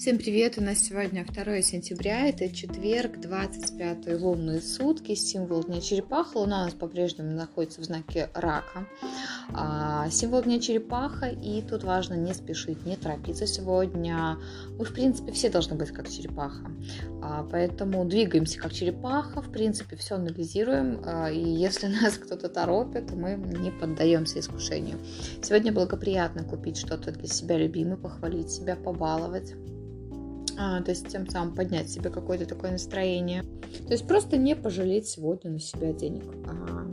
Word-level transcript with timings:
Всем 0.00 0.16
привет! 0.16 0.56
У 0.56 0.62
нас 0.62 0.78
сегодня 0.78 1.26
2 1.26 1.60
сентября, 1.60 2.26
это 2.26 2.48
четверг, 2.48 3.20
25 3.20 4.18
лунные 4.18 4.62
сутки, 4.62 5.14
символ 5.14 5.62
Дня 5.62 5.82
Черепаха. 5.82 6.38
Луна 6.38 6.62
у 6.62 6.64
нас 6.64 6.72
по-прежнему 6.72 7.32
находится 7.32 7.82
в 7.82 7.84
знаке 7.84 8.30
Рака. 8.32 8.86
А, 9.52 10.08
символ 10.08 10.42
Дня 10.42 10.58
Черепаха, 10.58 11.26
и 11.26 11.60
тут 11.60 11.84
важно 11.84 12.14
не 12.14 12.32
спешить, 12.32 12.86
не 12.86 12.96
торопиться 12.96 13.46
сегодня. 13.46 14.38
Мы, 14.78 14.86
в 14.86 14.94
принципе, 14.94 15.32
все 15.32 15.50
должны 15.50 15.76
быть 15.76 15.90
как 15.90 16.08
черепаха. 16.08 16.70
А, 17.22 17.46
поэтому 17.52 18.02
двигаемся 18.06 18.58
как 18.58 18.72
черепаха, 18.72 19.42
в 19.42 19.52
принципе, 19.52 19.96
все 19.96 20.14
анализируем. 20.14 21.02
А, 21.04 21.30
и 21.30 21.46
если 21.46 21.88
нас 22.02 22.14
кто-то 22.14 22.48
торопит, 22.48 23.10
мы 23.10 23.34
не 23.34 23.70
поддаемся 23.70 24.40
искушению. 24.40 24.96
Сегодня 25.42 25.72
благоприятно 25.72 26.42
купить 26.42 26.78
что-то 26.78 27.12
для 27.12 27.28
себя 27.28 27.58
любимое, 27.58 27.98
похвалить 27.98 28.50
себя, 28.50 28.76
побаловать 28.76 29.52
а, 30.62 30.82
то 30.82 30.90
есть 30.90 31.08
тем 31.08 31.26
самым 31.26 31.54
поднять 31.54 31.88
себе 31.88 32.10
какое-то 32.10 32.44
такое 32.44 32.72
настроение. 32.72 33.44
То 33.86 33.92
есть 33.92 34.06
просто 34.06 34.36
не 34.36 34.54
пожалеть 34.54 35.08
сегодня 35.08 35.52
на 35.52 35.58
себя 35.58 35.94
денег. 35.94 36.24
А, 36.46 36.86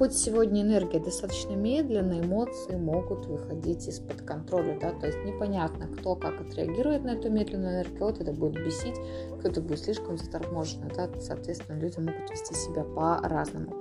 хоть 0.00 0.14
сегодня 0.14 0.62
энергия 0.62 0.98
достаточно 0.98 1.52
медленная, 1.52 2.22
эмоции 2.22 2.74
могут 2.74 3.26
выходить 3.26 3.86
из-под 3.86 4.22
контроля, 4.22 4.78
да, 4.80 4.92
то 4.92 5.06
есть 5.06 5.18
непонятно, 5.26 5.88
кто 5.88 6.16
как 6.16 6.40
отреагирует 6.40 7.04
на 7.04 7.10
эту 7.10 7.30
медленную 7.30 7.74
энергию, 7.74 7.98
кого-то 7.98 8.22
это 8.22 8.32
будет 8.32 8.64
бесить, 8.64 8.94
кто-то 9.40 9.60
будет 9.60 9.80
слишком 9.80 10.16
заторможен, 10.16 10.90
да, 10.96 11.06
соответственно, 11.20 11.78
люди 11.78 11.98
могут 11.98 12.30
вести 12.30 12.54
себя 12.54 12.82
по-разному. 12.82 13.74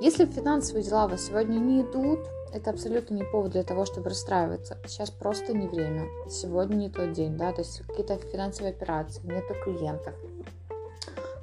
Если 0.00 0.26
финансовые 0.26 0.84
дела 0.84 1.06
у 1.06 1.08
вас 1.08 1.26
сегодня 1.26 1.58
не 1.58 1.80
идут, 1.82 2.20
это 2.52 2.70
абсолютно 2.70 3.14
не 3.14 3.24
повод 3.24 3.50
для 3.50 3.64
того, 3.64 3.84
чтобы 3.84 4.10
расстраиваться. 4.10 4.78
Сейчас 4.86 5.10
просто 5.10 5.54
не 5.54 5.66
время. 5.66 6.06
Сегодня 6.30 6.76
не 6.76 6.88
тот 6.88 7.14
день, 7.14 7.36
да, 7.36 7.50
то 7.50 7.62
есть 7.62 7.80
какие-то 7.80 8.16
финансовые 8.18 8.72
операции, 8.74 9.22
нету 9.24 9.54
клиентов. 9.64 10.14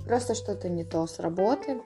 Просто 0.06 0.36
что-то 0.36 0.70
не 0.70 0.86
то 0.86 1.06
с 1.06 1.20
работы. 1.20 1.82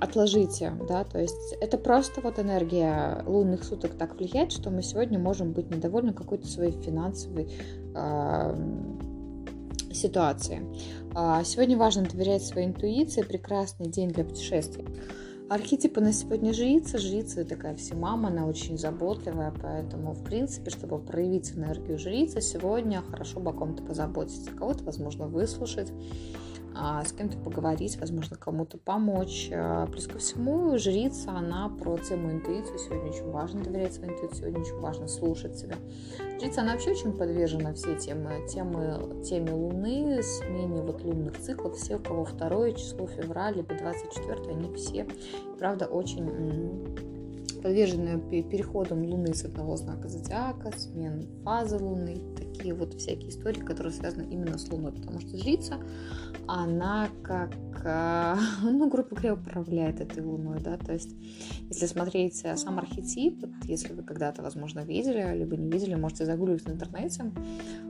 Отложите, 0.00 0.72
да, 0.86 1.04
то 1.04 1.18
есть 1.18 1.54
это 1.60 1.78
просто 1.78 2.20
вот 2.20 2.38
энергия 2.38 3.22
лунных 3.26 3.64
суток 3.64 3.92
так 3.92 4.16
влияет, 4.16 4.52
что 4.52 4.70
мы 4.70 4.82
сегодня 4.82 5.18
можем 5.18 5.52
быть 5.52 5.70
недовольны 5.70 6.12
какой-то 6.12 6.46
своей 6.46 6.72
финансовой 6.72 7.50
э, 7.94 8.54
ситуации. 9.94 10.62
А 11.14 11.42
сегодня 11.44 11.76
важно 11.76 12.04
доверять 12.04 12.44
своей 12.44 12.68
интуиции. 12.68 13.22
Прекрасный 13.22 13.86
день 13.86 14.10
для 14.10 14.24
путешествий. 14.24 14.86
Архетипы 15.48 16.00
на 16.00 16.12
сегодня 16.12 16.54
жрица. 16.54 16.98
Жрица 16.98 17.44
такая 17.44 17.76
все 17.76 17.94
мама, 17.94 18.28
она 18.28 18.46
очень 18.46 18.78
заботливая, 18.78 19.52
поэтому, 19.62 20.12
в 20.12 20.24
принципе, 20.24 20.70
чтобы 20.70 20.98
проявить 20.98 21.52
энергию 21.52 21.98
жрицы, 21.98 22.40
сегодня 22.40 23.02
хорошо 23.02 23.40
бы 23.40 23.50
о 23.50 23.52
ком-то 23.52 23.82
позаботиться, 23.82 24.50
кого-то, 24.50 24.84
возможно, 24.84 25.26
выслушать, 25.26 25.92
с 27.04 27.12
кем-то 27.12 27.36
поговорить, 27.38 27.98
возможно, 27.98 28.36
кому-то 28.36 28.78
помочь. 28.78 29.50
А, 29.52 29.86
плюс 29.86 30.06
ко 30.06 30.18
всему, 30.18 30.78
жрица, 30.78 31.32
она 31.32 31.68
про 31.68 31.98
тему 31.98 32.30
интуицию. 32.30 32.78
Сегодня 32.78 33.10
очень 33.10 33.30
важно 33.30 33.62
доверять 33.62 33.94
своей 33.94 34.12
интуиции, 34.12 34.40
сегодня 34.40 34.60
очень 34.60 34.80
важно 34.80 35.08
слушать 35.08 35.58
себя. 35.58 35.76
Жрица, 36.40 36.62
она 36.62 36.72
вообще 36.72 36.90
очень 36.90 37.12
подвержена 37.12 37.72
все 37.74 37.96
темы, 37.96 38.46
темы, 38.48 39.22
теме 39.24 39.52
Луны, 39.52 40.22
смене 40.22 40.82
вот 40.82 41.02
лунных 41.02 41.38
циклов. 41.40 41.76
Все, 41.76 41.96
у 41.96 42.00
кого 42.00 42.24
второе 42.24 42.72
число 42.72 43.06
февраля, 43.06 43.56
либо 43.56 43.74
24, 43.74 44.50
они 44.50 44.74
все, 44.74 45.06
правда, 45.58 45.86
очень 45.86 47.02
подвержены 47.62 48.20
переходам 48.42 49.04
Луны 49.04 49.34
с 49.34 49.44
одного 49.44 49.76
знака 49.76 50.08
зодиака, 50.08 50.72
смен 50.76 51.28
фазы 51.44 51.78
Луны, 51.78 52.20
такие 52.52 52.74
вот 52.74 52.94
всякие 52.94 53.30
истории, 53.30 53.60
которые 53.60 53.92
связаны 53.92 54.26
именно 54.30 54.58
с 54.58 54.68
Луной, 54.68 54.92
потому 54.92 55.20
что 55.20 55.36
жрица, 55.36 55.80
она 56.46 57.08
как, 57.22 57.54
а, 57.84 58.38
ну, 58.62 58.88
грубо 58.88 59.08
говоря, 59.10 59.34
управляет 59.34 60.00
этой 60.00 60.22
Луной, 60.22 60.60
да, 60.60 60.76
то 60.76 60.92
есть 60.92 61.14
если 61.68 61.86
смотреть 61.86 62.44
сам 62.56 62.78
архетип, 62.78 63.44
если 63.64 63.92
вы 63.92 64.02
когда-то, 64.02 64.42
возможно, 64.42 64.80
видели, 64.80 65.36
либо 65.36 65.56
не 65.56 65.70
видели, 65.70 65.94
можете 65.94 66.26
загуглить 66.26 66.64
в 66.64 66.68
интернете, 66.68 67.32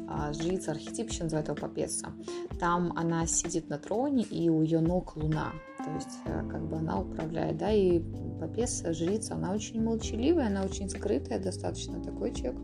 а, 0.08 0.32
жрица 0.32 0.72
архетип, 0.72 1.10
еще 1.10 1.24
называют 1.24 1.48
его 1.48 1.56
попеса, 1.56 2.12
там 2.58 2.92
она 2.96 3.26
сидит 3.26 3.68
на 3.68 3.78
троне, 3.78 4.22
и 4.24 4.48
у 4.48 4.62
ее 4.62 4.80
ног 4.80 5.16
Луна, 5.16 5.52
то 5.84 5.90
есть 5.94 6.18
э, 6.24 6.48
как 6.50 6.66
бы 6.68 6.76
она 6.76 7.00
управляет, 7.00 7.56
да, 7.56 7.70
и 7.72 8.00
попеса, 8.40 8.92
жрица, 8.92 9.34
она 9.34 9.52
очень 9.52 9.82
молчаливая, 9.82 10.46
она 10.46 10.62
очень 10.62 10.88
скрытая 10.88 11.38
достаточно, 11.38 12.02
такой 12.02 12.34
человек 12.34 12.60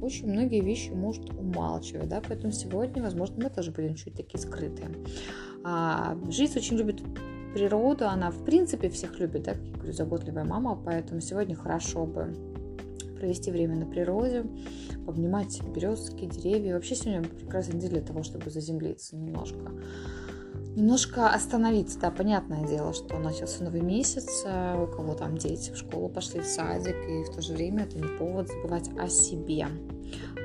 очень 0.00 0.30
многие 0.30 0.60
вещи 0.60 0.90
может 0.90 1.30
умалчивать, 1.30 2.08
да, 2.08 2.22
поэтому 2.26 2.52
сегодня, 2.52 3.02
возможно, 3.02 3.44
мы 3.44 3.50
тоже 3.50 3.70
будем 3.70 3.94
чуть 3.94 4.14
такие 4.14 4.38
скрытые. 4.38 4.90
А, 5.64 6.16
жрица 6.30 6.58
очень 6.58 6.76
любит 6.76 7.02
природу, 7.54 8.06
она 8.06 8.30
в 8.30 8.44
принципе 8.44 8.88
всех 8.88 9.18
любит, 9.18 9.44
да, 9.44 9.54
как 9.54 9.64
я 9.64 9.72
говорю, 9.72 9.92
заботливая 9.92 10.44
мама, 10.44 10.80
поэтому 10.84 11.20
сегодня 11.20 11.56
хорошо 11.56 12.06
бы 12.06 12.34
провести 13.16 13.50
время 13.50 13.76
на 13.76 13.86
природе, 13.86 14.44
обнимать 15.06 15.62
березки, 15.74 16.26
деревья. 16.26 16.74
Вообще 16.74 16.94
сегодня 16.94 17.22
прекрасный 17.22 17.80
день 17.80 17.90
для 17.90 18.02
того, 18.02 18.22
чтобы 18.22 18.50
заземлиться 18.50 19.16
немножко 19.16 19.72
немножко 20.76 21.30
остановиться. 21.30 21.98
Да, 21.98 22.10
понятное 22.10 22.66
дело, 22.66 22.92
что 22.92 23.18
начался 23.18 23.64
новый 23.64 23.80
месяц, 23.80 24.44
э, 24.44 24.82
у 24.82 24.86
кого 24.86 25.14
там 25.14 25.36
дети 25.36 25.72
в 25.72 25.76
школу 25.76 26.08
пошли, 26.08 26.40
в 26.40 26.46
садик, 26.46 26.96
и 27.08 27.24
в 27.24 27.34
то 27.34 27.42
же 27.42 27.54
время 27.54 27.84
это 27.84 27.98
не 27.98 28.06
повод 28.18 28.48
забывать 28.48 28.90
о 28.98 29.08
себе. 29.08 29.66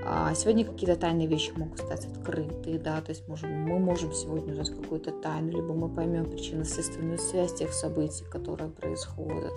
А, 0.03 0.33
сегодня 0.33 0.65
какие-то 0.65 0.95
тайные 0.95 1.27
вещи 1.27 1.51
могут 1.55 1.79
стать 1.79 2.05
открыты, 2.05 2.79
да, 2.79 3.01
то 3.01 3.11
есть 3.11 3.27
можем, 3.27 3.51
мы 3.51 3.77
можем 3.77 4.11
сегодня 4.13 4.53
узнать 4.53 4.71
какую-то 4.71 5.11
тайну, 5.11 5.51
либо 5.51 5.73
мы 5.73 5.89
поймем 5.89 6.29
причинно-следственную 6.29 7.19
связь 7.19 7.53
тех 7.53 7.71
событий, 7.71 8.23
которые 8.31 8.69
происходят. 8.69 9.53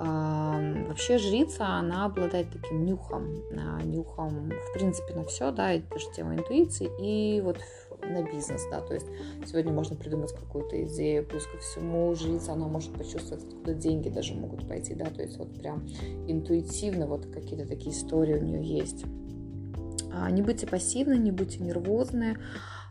Вообще 0.00 1.18
жрица, 1.18 1.66
она 1.66 2.06
обладает 2.06 2.48
таким 2.50 2.86
нюхом, 2.86 3.44
а, 3.52 3.82
нюхом, 3.82 4.50
в 4.50 4.72
принципе, 4.72 5.12
на 5.14 5.24
все, 5.24 5.52
да, 5.52 5.72
это 5.72 5.98
же 5.98 6.06
тема 6.16 6.36
интуиции, 6.36 6.88
и 6.98 7.42
вот 7.42 7.58
на 8.02 8.22
бизнес, 8.22 8.66
да, 8.70 8.80
то 8.80 8.94
есть 8.94 9.06
сегодня 9.44 9.72
можно 9.72 9.96
придумать 9.96 10.32
какую-то 10.32 10.82
идею, 10.84 11.26
плюс 11.26 11.46
ко 11.46 11.58
всему 11.58 12.14
жрица, 12.14 12.52
она 12.52 12.66
может 12.66 12.92
почувствовать, 12.94 13.44
откуда 13.44 13.74
деньги 13.74 14.08
даже 14.08 14.34
могут 14.34 14.66
пойти, 14.66 14.94
да, 14.94 15.04
то 15.04 15.20
есть 15.20 15.36
вот 15.36 15.58
прям 15.58 15.86
интуитивно 16.26 17.06
вот 17.06 17.26
какие-то 17.26 17.66
такие 17.66 17.94
истории 17.94 18.38
у 18.38 18.42
нее 18.42 18.64
есть. 18.64 19.04
А, 20.12 20.30
не 20.30 20.42
будьте 20.42 20.66
пассивны, 20.66 21.18
не 21.18 21.30
будьте 21.30 21.62
нервозны. 21.62 22.38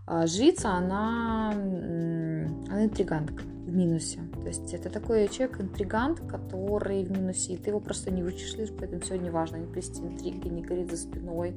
А, 0.05 0.27
жрица, 0.27 0.69
она, 0.71 1.51
она 1.51 2.85
интригантка 2.85 3.43
в 3.43 3.73
минусе. 3.73 4.19
То 4.41 4.47
есть 4.47 4.73
это 4.73 4.89
такой 4.89 5.27
человек-интригант, 5.27 6.21
который 6.21 7.03
в 7.03 7.11
минусе, 7.11 7.53
и 7.53 7.57
ты 7.57 7.69
его 7.71 7.79
просто 7.79 8.09
не 8.11 8.23
вычислишь, 8.23 8.69
поэтому 8.77 9.01
сегодня 9.01 9.31
важно 9.31 9.57
не 9.57 9.67
плести 9.67 10.01
интриги, 10.01 10.47
не 10.47 10.61
гореть 10.61 10.89
за 10.91 10.97
спиной, 10.97 11.55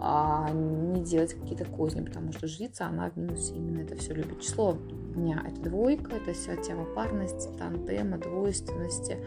а 0.00 0.50
не 0.50 1.02
делать 1.04 1.34
какие-то 1.34 1.64
козни, 1.66 2.00
потому 2.00 2.32
что 2.32 2.46
жрица, 2.46 2.86
она 2.86 3.10
в 3.10 3.16
минусе 3.16 3.54
именно 3.54 3.80
это 3.80 3.96
все 3.96 4.14
любит. 4.14 4.40
Число 4.40 4.76
дня— 5.14 5.44
это 5.46 5.60
двойка, 5.68 6.16
это 6.16 6.32
вся 6.32 6.56
тема 6.56 6.84
парности, 6.84 7.48
тандема, 7.58 8.18
двойственности. 8.18 9.18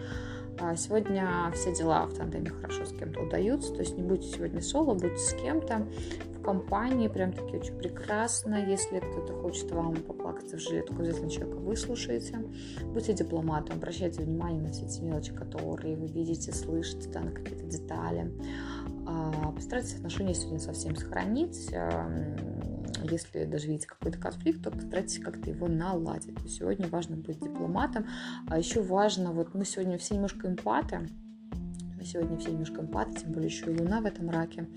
А 0.59 0.75
сегодня 0.75 1.51
все 1.53 1.73
дела 1.73 2.05
в 2.05 2.13
тандеме 2.13 2.49
хорошо 2.49 2.85
с 2.85 2.91
кем-то 2.91 3.21
удаются, 3.21 3.73
то 3.73 3.79
есть 3.79 3.97
не 3.97 4.03
будьте 4.03 4.27
сегодня 4.27 4.61
соло, 4.61 4.93
будьте 4.93 5.17
с 5.17 5.33
кем-то 5.33 5.87
компании, 6.43 7.07
прям 7.07 7.31
таки 7.31 7.57
очень 7.57 7.75
прекрасно. 7.75 8.63
Если 8.69 8.99
кто-то 8.99 9.33
хочет 9.33 9.71
вам 9.71 9.95
поплакаться 9.95 10.57
в 10.57 10.59
жилетку, 10.59 10.95
обязательно 10.95 11.31
человека 11.31 11.57
выслушайте. 11.57 12.37
Будьте 12.93 13.13
дипломатом, 13.13 13.77
обращайте 13.77 14.21
внимание 14.21 14.61
на 14.61 14.71
все 14.71 14.85
эти 14.85 15.01
мелочи, 15.01 15.33
которые 15.33 15.95
вы 15.95 16.07
видите, 16.07 16.53
слышите, 16.53 17.09
да, 17.09 17.21
на 17.21 17.31
какие-то 17.31 17.65
детали. 17.65 18.31
А, 19.07 19.51
постарайтесь 19.51 19.95
отношения 19.95 20.35
сегодня 20.35 20.59
совсем 20.59 20.95
сохранить. 20.95 21.71
Если 23.03 23.45
даже 23.45 23.67
видите 23.67 23.87
какой-то 23.87 24.17
конфликт, 24.17 24.63
то 24.63 24.71
постарайтесь 24.71 25.19
как-то 25.19 25.49
его 25.49 25.67
наладить. 25.67 26.37
сегодня 26.49 26.87
важно 26.87 27.17
быть 27.17 27.39
дипломатом. 27.39 28.05
А 28.47 28.57
еще 28.57 28.81
важно, 28.81 29.31
вот 29.31 29.53
мы 29.53 29.65
сегодня 29.65 29.97
все 29.97 30.15
немножко 30.15 30.47
эмпаты, 30.47 31.09
сегодня 32.05 32.37
все 32.37 32.51
немножко 32.51 32.81
эмпаты, 32.81 33.21
тем 33.21 33.31
более 33.31 33.49
еще 33.49 33.71
и 33.71 33.77
Луна 33.77 34.01
в 34.01 34.05
этом 34.05 34.29
раке. 34.29 34.67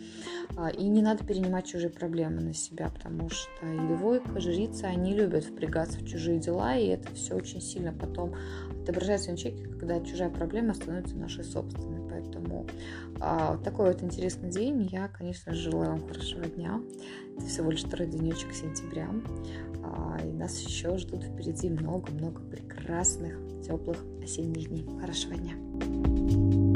А, 0.56 0.68
и 0.70 0.84
не 0.88 1.02
надо 1.02 1.24
перенимать 1.24 1.66
чужие 1.66 1.90
проблемы 1.90 2.40
на 2.40 2.54
себя, 2.54 2.88
потому 2.88 3.28
что 3.30 3.66
и 3.66 3.96
двойка, 3.96 4.40
жрица, 4.40 4.86
они 4.86 5.14
любят 5.14 5.44
впрягаться 5.44 5.98
в 5.98 6.06
чужие 6.06 6.38
дела, 6.38 6.76
и 6.76 6.86
это 6.86 7.12
все 7.14 7.34
очень 7.34 7.60
сильно 7.60 7.92
потом 7.92 8.34
отображается 8.82 9.32
на 9.32 9.36
человеке, 9.36 9.68
когда 9.68 10.00
чужая 10.00 10.30
проблема 10.30 10.74
становится 10.74 11.16
нашей 11.16 11.44
собственной. 11.44 12.08
Поэтому 12.08 12.66
а, 13.20 13.56
такой 13.58 13.92
вот 13.92 14.02
интересный 14.02 14.50
день. 14.50 14.88
Я, 14.90 15.08
конечно, 15.08 15.52
желаю 15.54 15.92
вам 15.92 16.08
хорошего 16.08 16.44
дня. 16.44 16.80
Это 17.36 17.46
всего 17.46 17.70
лишь 17.70 17.84
второй 17.84 18.08
денечек 18.08 18.52
сентября. 18.52 19.08
А, 19.82 20.18
и 20.24 20.32
нас 20.32 20.58
еще 20.60 20.96
ждут 20.98 21.24
впереди 21.24 21.68
много-много 21.68 22.40
прекрасных, 22.42 23.38
теплых 23.66 23.98
осенних 24.22 24.68
дней. 24.68 24.86
Хорошего 25.00 25.34
дня! 25.34 26.75